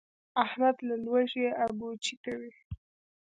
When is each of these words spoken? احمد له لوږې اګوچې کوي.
احمد 0.43 0.75
له 0.87 0.95
لوږې 1.05 1.47
اګوچې 1.65 2.15
کوي. 2.23 2.51